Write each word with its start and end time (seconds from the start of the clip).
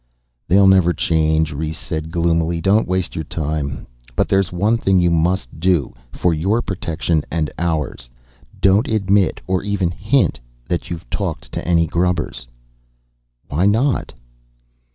"They'll 0.47 0.65
never 0.65 0.93
change," 0.93 1.53
Rhes 1.53 1.77
said 1.77 2.09
gloomily, 2.09 2.57
"so 2.57 2.61
don't 2.61 2.87
waste 2.87 3.13
your 3.13 3.23
time. 3.23 3.85
But 4.15 4.27
there 4.29 4.39
is 4.39 4.51
one 4.51 4.77
thing 4.77 4.99
you 4.99 5.11
must 5.11 5.59
do, 5.59 5.93
for 6.11 6.33
your 6.33 6.63
protection 6.63 7.23
and 7.29 7.51
ours. 7.59 8.09
Don't 8.59 8.87
admit, 8.87 9.41
or 9.45 9.61
even 9.61 9.91
hint, 9.91 10.39
that 10.67 10.89
you've 10.89 11.07
talked 11.11 11.51
to 11.51 11.67
any 11.67 11.85
grubbers!" 11.85 12.47
"Why 13.47 13.67
not?" 13.67 14.15